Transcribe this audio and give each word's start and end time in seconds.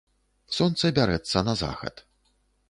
Сонца 0.59 0.91
бярэцца 0.99 1.45
на 1.51 1.55
захад. 1.61 2.03